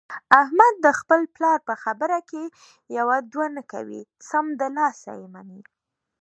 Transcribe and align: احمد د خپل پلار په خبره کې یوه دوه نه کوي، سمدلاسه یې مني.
احمد 0.41 0.73
د 0.85 0.87
خپل 0.99 1.21
پلار 1.35 1.59
په 1.67 1.73
خبره 1.83 2.19
کې 2.29 2.43
یوه 2.97 3.17
دوه 3.31 3.47
نه 3.55 3.63
کوي، 3.71 4.01
سمدلاسه 4.29 5.11
یې 5.19 5.27
مني. 5.33 5.61